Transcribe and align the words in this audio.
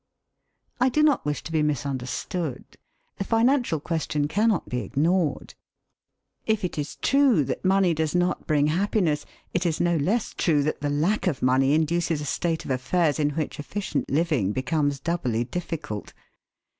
I 0.79 0.89
do 0.89 1.03
not 1.03 1.25
wish 1.25 1.43
to 1.43 1.51
be 1.51 1.61
misunderstood. 1.61 2.65
The 3.17 3.23
financial 3.23 3.79
question 3.79 4.27
cannot 4.27 4.67
be 4.67 4.79
ignored. 4.81 5.53
If 6.47 6.63
it 6.65 6.79
is 6.79 6.95
true 6.95 7.43
that 7.43 7.63
money 7.63 7.93
does 7.93 8.15
not 8.15 8.47
bring 8.47 8.65
happiness, 8.65 9.27
it 9.53 9.63
is 9.63 9.79
no 9.79 9.97
less 9.97 10.33
true 10.35 10.63
that 10.63 10.81
the 10.81 10.89
lack 10.89 11.27
of 11.27 11.43
money 11.43 11.75
induces 11.75 12.19
a 12.19 12.25
state 12.25 12.65
of 12.65 12.71
affairs 12.71 13.19
in 13.19 13.29
which 13.35 13.59
efficient 13.59 14.09
living 14.09 14.53
becomes 14.53 14.99
doubly 14.99 15.43
difficult. 15.43 16.13